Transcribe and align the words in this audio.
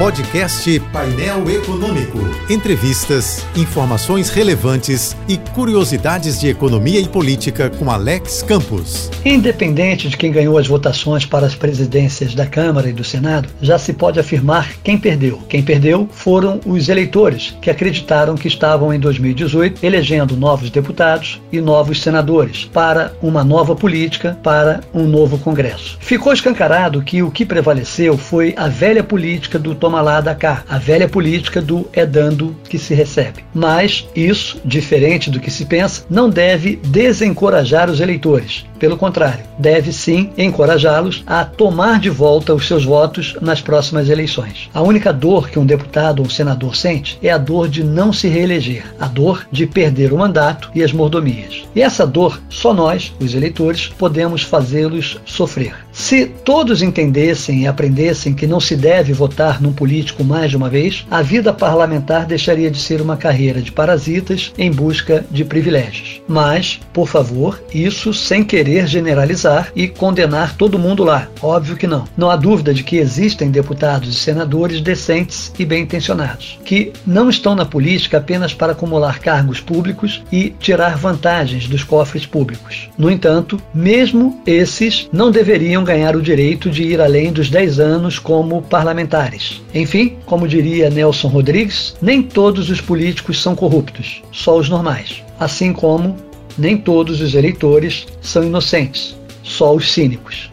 Podcast 0.00 0.80
Painel 0.94 1.50
Econômico. 1.50 2.20
Entrevistas, 2.48 3.44
informações 3.54 4.30
relevantes 4.30 5.14
e 5.28 5.36
curiosidades 5.36 6.40
de 6.40 6.48
economia 6.48 6.98
e 6.98 7.06
política 7.06 7.68
com 7.68 7.90
Alex 7.90 8.42
Campos. 8.42 9.10
Independente 9.22 10.08
de 10.08 10.16
quem 10.16 10.32
ganhou 10.32 10.56
as 10.56 10.66
votações 10.66 11.26
para 11.26 11.44
as 11.44 11.54
presidências 11.54 12.34
da 12.34 12.46
Câmara 12.46 12.88
e 12.88 12.94
do 12.94 13.04
Senado, 13.04 13.50
já 13.60 13.78
se 13.78 13.92
pode 13.92 14.18
afirmar 14.18 14.72
quem 14.82 14.96
perdeu. 14.96 15.38
Quem 15.46 15.62
perdeu 15.62 16.08
foram 16.10 16.60
os 16.64 16.88
eleitores, 16.88 17.54
que 17.60 17.68
acreditaram 17.68 18.36
que 18.36 18.48
estavam 18.48 18.94
em 18.94 18.98
2018 18.98 19.84
elegendo 19.84 20.34
novos 20.34 20.70
deputados 20.70 21.42
e 21.52 21.60
novos 21.60 22.00
senadores 22.00 22.64
para 22.72 23.12
uma 23.20 23.44
nova 23.44 23.76
política, 23.76 24.38
para 24.42 24.80
um 24.94 25.06
novo 25.06 25.36
Congresso. 25.36 25.98
Ficou 26.00 26.32
escancarado 26.32 27.02
que 27.02 27.22
o 27.22 27.30
que 27.30 27.44
prevaleceu 27.44 28.16
foi 28.16 28.54
a 28.56 28.66
velha 28.66 29.04
política 29.04 29.58
do 29.58 29.74
toma 29.90 30.02
lá 30.02 30.20
da 30.20 30.36
cá, 30.36 30.62
a 30.68 30.78
velha 30.78 31.08
política 31.08 31.60
do 31.60 31.84
é 31.92 32.06
dando 32.06 32.54
que 32.68 32.78
se 32.78 32.94
recebe. 32.94 33.44
Mas 33.52 34.08
isso, 34.14 34.60
diferente 34.64 35.28
do 35.28 35.40
que 35.40 35.50
se 35.50 35.64
pensa, 35.64 36.04
não 36.08 36.30
deve 36.30 36.76
desencorajar 36.76 37.90
os 37.90 37.98
eleitores. 37.98 38.64
Pelo 38.78 38.96
contrário, 38.96 39.44
deve 39.58 39.92
sim 39.92 40.30
encorajá-los 40.38 41.22
a 41.26 41.44
tomar 41.44 42.00
de 42.00 42.08
volta 42.08 42.54
os 42.54 42.66
seus 42.66 42.82
votos 42.82 43.36
nas 43.42 43.60
próximas 43.60 44.08
eleições. 44.08 44.70
A 44.72 44.80
única 44.80 45.12
dor 45.12 45.50
que 45.50 45.58
um 45.58 45.66
deputado 45.66 46.20
ou 46.20 46.26
um 46.26 46.30
senador 46.30 46.74
sente 46.74 47.18
é 47.22 47.30
a 47.30 47.36
dor 47.36 47.68
de 47.68 47.84
não 47.84 48.10
se 48.10 48.26
reeleger, 48.26 48.84
a 48.98 49.06
dor 49.06 49.46
de 49.52 49.66
perder 49.66 50.14
o 50.14 50.18
mandato 50.18 50.70
e 50.74 50.82
as 50.82 50.92
mordomias. 50.92 51.64
E 51.74 51.82
essa 51.82 52.06
dor, 52.06 52.40
só 52.48 52.72
nós, 52.72 53.12
os 53.20 53.34
eleitores, 53.34 53.88
podemos 53.88 54.42
fazê-los 54.42 55.20
sofrer. 55.26 55.74
Se 55.92 56.24
todos 56.24 56.80
entendessem 56.80 57.62
e 57.62 57.66
aprendessem 57.66 58.32
que 58.32 58.46
não 58.46 58.60
se 58.60 58.76
deve 58.76 59.12
votar 59.12 59.60
num 59.60 59.74
político 59.80 60.22
mais 60.22 60.50
de 60.50 60.58
uma 60.58 60.68
vez, 60.68 61.06
a 61.10 61.22
vida 61.22 61.54
parlamentar 61.54 62.26
deixaria 62.26 62.70
de 62.70 62.78
ser 62.78 63.00
uma 63.00 63.16
carreira 63.16 63.62
de 63.62 63.72
parasitas 63.72 64.52
em 64.58 64.70
busca 64.70 65.24
de 65.30 65.42
privilégios. 65.42 66.20
Mas, 66.28 66.78
por 66.92 67.08
favor, 67.08 67.62
isso 67.72 68.12
sem 68.12 68.44
querer 68.44 68.86
generalizar 68.86 69.72
e 69.74 69.88
condenar 69.88 70.54
todo 70.54 70.78
mundo 70.78 71.02
lá. 71.02 71.28
Óbvio 71.40 71.78
que 71.78 71.86
não. 71.86 72.04
Não 72.14 72.30
há 72.30 72.36
dúvida 72.36 72.74
de 72.74 72.84
que 72.84 72.98
existem 72.98 73.50
deputados 73.50 74.10
e 74.10 74.14
senadores 74.14 74.82
decentes 74.82 75.50
e 75.58 75.64
bem 75.64 75.84
intencionados, 75.84 76.58
que 76.62 76.92
não 77.06 77.30
estão 77.30 77.54
na 77.54 77.64
política 77.64 78.18
apenas 78.18 78.52
para 78.52 78.72
acumular 78.72 79.18
cargos 79.18 79.60
públicos 79.60 80.22
e 80.30 80.50
tirar 80.60 80.98
vantagens 80.98 81.66
dos 81.66 81.82
cofres 81.82 82.26
públicos. 82.26 82.90
No 82.98 83.10
entanto, 83.10 83.58
mesmo 83.72 84.42
esses 84.46 85.08
não 85.10 85.30
deveriam 85.30 85.82
ganhar 85.82 86.14
o 86.16 86.22
direito 86.22 86.68
de 86.68 86.82
ir 86.82 87.00
além 87.00 87.32
dos 87.32 87.48
10 87.48 87.80
anos 87.80 88.18
como 88.18 88.60
parlamentares. 88.60 89.62
Enfim, 89.74 90.16
como 90.26 90.48
diria 90.48 90.90
Nelson 90.90 91.28
Rodrigues, 91.28 91.96
nem 92.02 92.22
todos 92.22 92.70
os 92.70 92.80
políticos 92.80 93.40
são 93.40 93.54
corruptos, 93.54 94.22
só 94.32 94.58
os 94.58 94.68
normais. 94.68 95.22
Assim 95.38 95.72
como 95.72 96.16
nem 96.58 96.76
todos 96.76 97.20
os 97.20 97.34
eleitores 97.34 98.06
são 98.20 98.44
inocentes, 98.44 99.16
só 99.42 99.74
os 99.74 99.90
cínicos. 99.92 100.50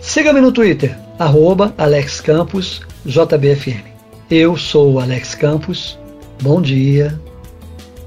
Siga-me 0.00 0.40
no 0.40 0.50
Twitter, 0.50 0.96
arroba 1.18 1.72
Alex 1.78 2.20
Campos, 2.20 2.82
JBFM. 3.06 3.84
Eu 4.30 4.56
sou 4.56 4.98
Alex 4.98 5.34
Campos, 5.34 5.98
bom 6.42 6.60
dia 6.60 7.18